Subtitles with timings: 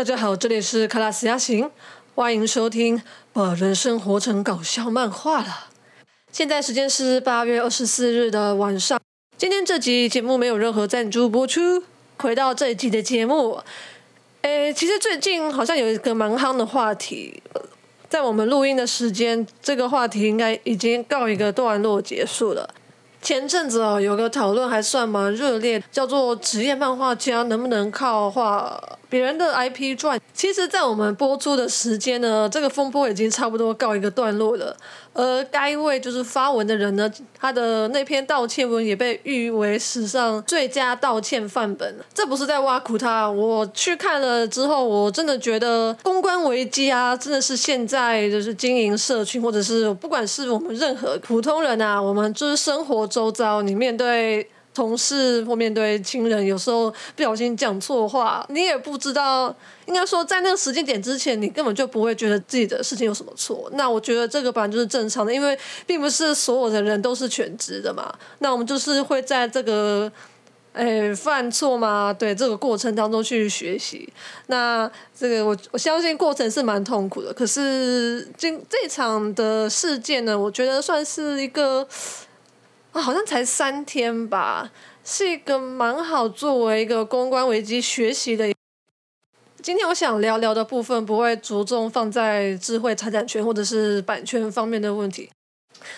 [0.00, 1.70] 大家好，这里是卡拉斯亚行，
[2.14, 3.02] 欢迎收听
[3.34, 5.66] 把人生活成搞笑漫画了。
[6.32, 8.98] 现在时间是八月二十四日的晚上。
[9.36, 11.82] 今天这集节目没有任何赞助播出。
[12.16, 13.60] 回到这一集的节目，
[14.40, 17.42] 诶，其实最近好像有一个蛮夯的话题，
[18.08, 22.70] 在我们录音的时间，这个话题应该已经告一个段落结束了。
[23.20, 30.18] 前阵子哦，有个讨论还算蛮热烈，叫做职业漫画家能不能靠画别人的 IP 赚？
[30.32, 34.74] 其实，在我们播出的时间呢，这个风波已经差不多告一个段落了。
[35.12, 41.96] 而该位就是发文的人呢，他的那篇道歉文也被誉为史上最佳道歉范本。
[42.14, 54.48] 这不是在挖苦他，我去看了之后，我真的觉得公关危机啊，真的是现在就是经营社群，或者是不管是我们任何普通人啊，我们就是生活周遭，你面对。
[54.72, 59.54] 同事或面对亲人，有时候不小心讲错话，你也不知道。
[59.86, 63.68] 应该说，在那个时间点之前，你根本就不会觉得自己的事情有什么错。
[63.74, 68.14] 那我觉得这个本来就是正常的，因为并不是所有的人都是全职的嘛。
[68.38, 70.10] 那我们就是会在这个
[70.74, 74.08] 诶犯错嘛，对这个过程当中去学习。
[74.46, 81.84] 那这个我我相信过程是蛮痛苦的，可是今这场的事件呢，我觉得算是一个。
[82.92, 84.70] 啊，好像才三天吧，
[85.04, 88.52] 是一个蛮好作为一个公关危机学习的。
[89.62, 95.30] 今天我想聊聊的部分，不会着重放在智慧财产权或者是版权方面的问题。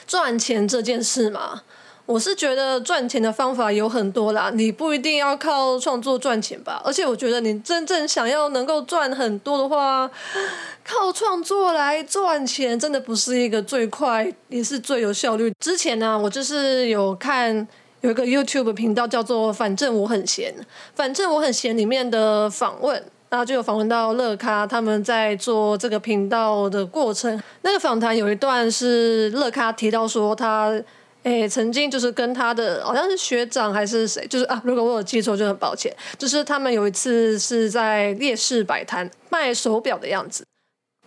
[0.06, 1.62] 赚钱这件事嘛，
[2.04, 6.82] 我是觉得赚钱的方法有很多啦，你不一定要靠创作赚钱吧。
[6.84, 10.10] 而且我觉得你真正想要能够赚很多的话，
[10.84, 15.52] 靠创作来赚钱，真的不是一个最快也是最有效率。
[15.60, 17.66] 之前呢，我就是有看
[18.00, 20.52] 有一个 YouTube 频道叫做“反正我很闲”，
[20.94, 27.40] 反正我很闲里面的访问，然后就有访问到乐咖他们在做这个频道的过程。
[27.62, 30.74] 那个访谈有一段是乐咖提到说他。
[31.22, 35.94] 哎，曾经就是跟他的好像是学长还是谁，就是啊，如果我有记错，就很抱歉。
[36.18, 40.44] 就是他们有一次是在烈士摆摊卖手表的样子，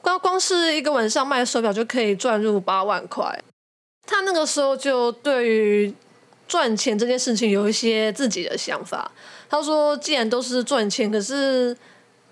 [0.01, 3.43] 光光是一个晚上卖手表就可以赚入八万块。
[4.07, 5.93] 他那个时候就对于
[6.47, 9.11] 赚钱这件事情有一些自己的想法。
[9.49, 11.75] 他说，既然都是赚钱，可是。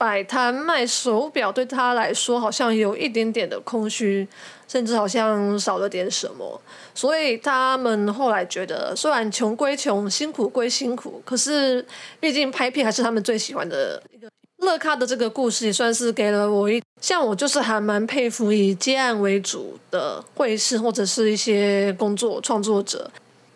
[0.04, 4.28] 摆摊卖手表对他来说好像有一点点的空虚，
[4.68, 6.60] 甚至好像少了点什么。
[6.94, 11.86] 所以他们后来觉得，虽然穷归穷，辛苦归辛苦，可是
[12.20, 14.30] 毕竟拍片还是他们最喜欢的一个。
[14.58, 23.10] 乐咖的这个故事也算是给了我一，像我就是还蛮佩服以接案为主的会事或者是一些工作创作者，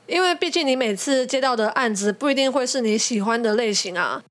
[0.06, 4.24] 因为毕竟你每次接到的案子不一定会是你喜欢的类型啊。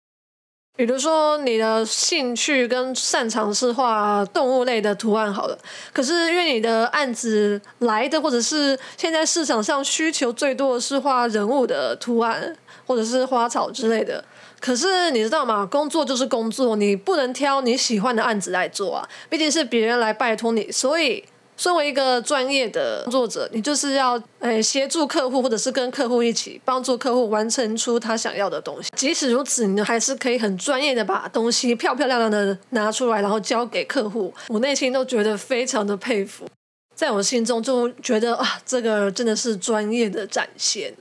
[0.76, 5.58] 比如说你的兴趣跟擅长是画动物类的图案好了，
[5.92, 12.54] 可是因为你的案子来的或者是现在市场上需求最多的是画人物的图案
[12.86, 14.22] 或者是花草之类的，
[14.60, 15.66] 可是你知道吗？
[15.66, 21.24] 工作就是工作，你不能挑你喜欢的案子来做啊，毕竟是别人来拜托你，所以。
[21.56, 28.90] 身为一个专业的工作者，你就是要诶协助客户，或者是跟客户一起帮助客户完成出他想要的东西。
[28.96, 34.32] 即使如此，你还是可以很专业的把东西漂漂亮亮的拿出来，然后交给客户。
[34.48, 36.46] 我内心都觉得非常的佩服，
[36.94, 40.92] 在我心中就觉得啊，这个真的是专业的展现。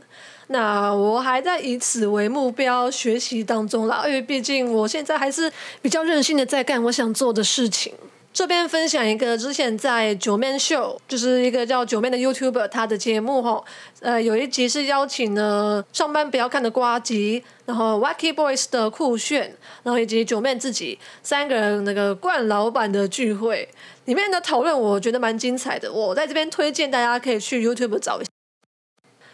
[0.48, 5.52] 那我还在以此为目标学习当中啦，因为毕竟我现在还是
[5.82, 7.94] 比较任性的在干我想做的事情。
[8.36, 13.64] 这边分享一个之前在九面秀，就是一个叫九面的 YouTuber，他的节目哈，
[14.02, 23.70] 呃，有一集是邀请了上班不要看的瓜吉，然后 Wacky Boys 的酷炫，然后以及九面自己三个人那个冠老板的聚会，
[24.04, 28.35] 里面的讨论我觉得蛮精彩的，我在这边推荐大家可以去 YouTube 找一下。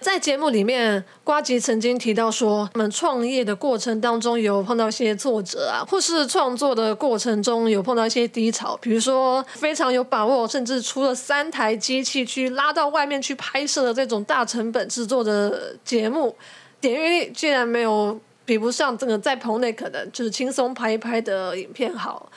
[0.02, 16.36] 在节目里面，瓜吉曾经提到说，他们创业的过程当中有碰到一些挫折啊，或是创作的过程中有碰到一些低潮，比如说非常有把握，甚至出了三台机器去拉到外面去拍摄的这种大成本制作的节目，
[16.80, 22.28] 点阅率竟然没有比不上这个在棚内可能就是轻松拍一拍的影片好。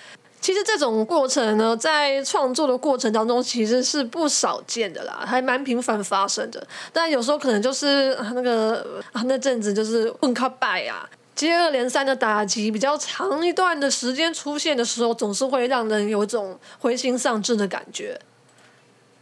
[0.45, 6.63] 其实这种过程呢，在创作的过程当中，其实是不少见的啦，还蛮频繁发生的。
[6.93, 18.21] 但有时候可能就是那个啊，那阵子就是混靠拜啊，接二连三的打击，比较长一段的时间出现的时候，总是会让人有一种灰心丧志的感觉。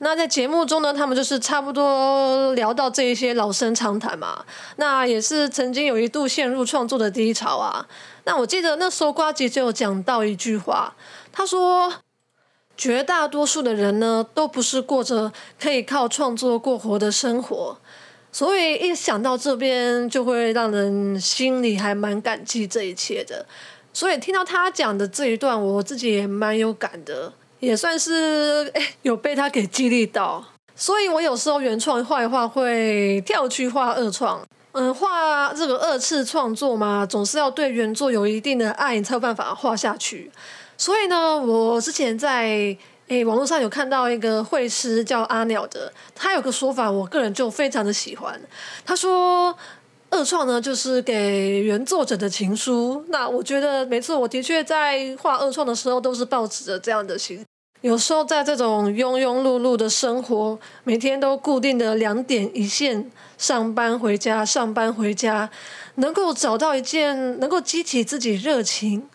[0.05, 4.45] 那在节目中呢，他们就是差不多聊到这一些老生常谈嘛。
[4.75, 7.87] 那也是曾经有一度陷入创作的低潮啊。
[8.25, 10.97] 那我记得那时候瓜吉就有讲到一句话，
[11.31, 11.95] 他说
[12.77, 17.79] ：“绝大多数的人呢，都不是过着可以靠创作过活的生活。”
[18.33, 23.47] 所以一想到这边，就会让人心里还蛮感激这一切的。
[23.93, 30.45] 所以听到他讲的这一段，我自己也蛮有感的，也算是哎有被他给激励到。
[30.77, 40.31] 所以我有时候原创画一画会跳去画二创，嗯，画这个二次创作嘛，总是要对原作有一定的爱，才有办法画下去。
[40.77, 42.77] 所以呢，我之前在。
[43.09, 48.41] 诶，网络上有看到一个绘师叫阿鸟的，他有个说法，我个人就非常的喜欢。
[48.87, 49.55] 他说，
[50.09, 53.05] 二创呢就是给原作者的情书。
[53.09, 57.45] 那我觉得没错，我的确在画二创的时候都是抱持着这样的心。
[57.83, 65.51] 有时候在这种庸庸碌碌的生活，每天都固定的两点一线，上班回家，上班回家，
[65.97, 69.07] 能够找到一件能够激起自己热情，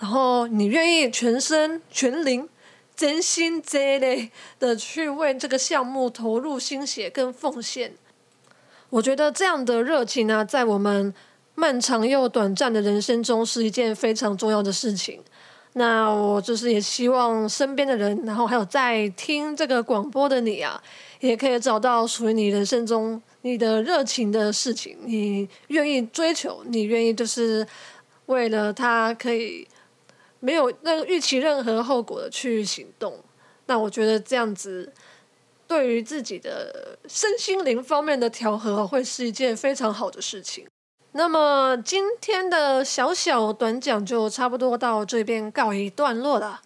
[0.00, 2.48] 然后你愿意全身全灵。
[2.96, 7.92] 真心真意的去为这个项目投入心血跟奉献，
[8.88, 11.12] 我觉得这样的热情呢，在我们
[11.54, 15.20] 漫长又短暂的人生中是一件非常重要的事情。
[15.76, 20.82] 那我就是也希望身边的人，然后还有在听这个广播的你啊，
[21.20, 27.66] 也可以找到属于你人生中你的热情的事情，你愿意追求，你愿意就是
[28.26, 29.66] 为了他可以。
[30.38, 33.18] 没有那个预期任何后果的去行动，
[33.64, 34.92] 那我觉得这样子
[35.66, 40.66] 对于自己的身心灵方面的调和会是一件非常好的事情。
[41.16, 46.60] 那么今天的小小短讲就差不多到这边告一段落了。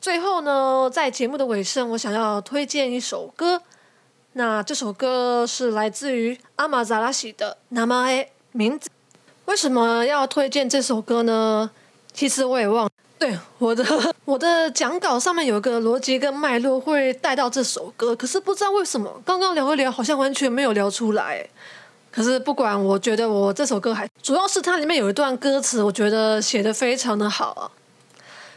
[0.00, 3.62] 最后呢，在节目的尾声，我想要推荐一首歌。
[4.32, 8.88] 那这首歌是来自于阿玛扎拉西的《那么 a 名字》。
[9.46, 11.70] 为什么要推荐这首歌呢？
[12.12, 12.90] 其实我也忘。
[13.18, 13.84] 对我的
[14.24, 21.48] 我的讲稿上面有一个逻辑跟脉络会带到这首歌，可是不知道为什么刚刚聊一聊好像完全没有聊出来。
[22.10, 27.70] 可是不管，我觉得我这首歌还主要是它里面有一段歌词，我觉得写的非常的好啊。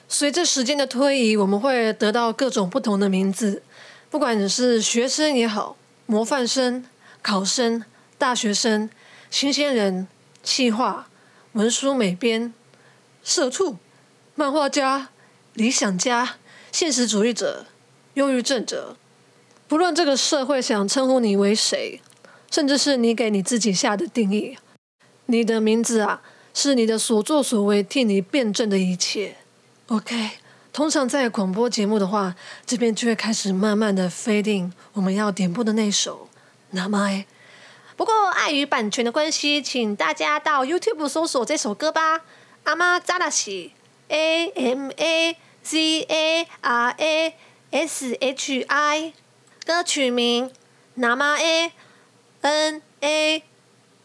[0.08, 3.62] 随着时间的推移，我们会得到各种不同的名字，
[4.10, 5.76] 不管你是学生也好，
[6.06, 6.86] 模范生、
[7.22, 7.84] 考生、
[8.18, 8.90] 大学生、
[9.30, 10.08] 新鲜人、
[10.44, 11.08] 气化、
[11.54, 12.54] 文书美编、
[13.24, 13.78] 社畜。
[14.34, 15.10] 漫画家、
[15.54, 16.38] 理想家、
[16.72, 17.66] 现实主义者、
[18.16, 18.96] 忧郁症者，
[19.68, 22.02] 不论这个社会想称呼你为谁，
[22.52, 24.58] 甚至是你给你自己下的定义，
[25.26, 26.22] 你的名字啊，
[26.54, 29.38] 是你的所作所为替你辩证的一切。
[29.88, 30.32] OK，
[30.72, 36.28] 通常在广播节目的话，这边就会开始慢慢的 fading，我们要点播的那首
[36.72, 37.26] 《那么爱》。
[37.96, 42.20] 不过碍于版权的关系，请大家到 YouTube 搜索这首歌吧，
[42.64, 43.72] 《阿妈扎拉西》。
[44.14, 47.34] A M A Z A R A
[47.72, 49.14] S H I，
[49.66, 50.52] 歌曲名
[50.98, 51.72] Nama A
[52.42, 53.44] N A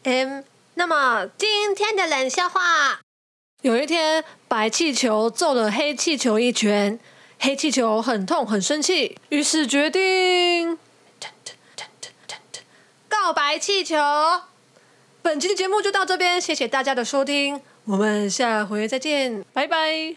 [0.04, 0.42] M。
[0.74, 3.00] 那么今天的冷笑话：
[3.62, 6.98] 有一天，白气球揍了黑气球一拳，
[7.38, 10.78] 黑气球很痛很生气，于是决定
[13.08, 13.96] 告白气球。
[15.22, 17.60] 本期的节目就到这边，谢谢大家的收听。
[17.84, 20.16] 我们下回再见，拜拜。